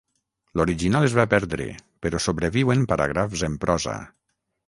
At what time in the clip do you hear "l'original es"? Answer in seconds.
0.59-1.15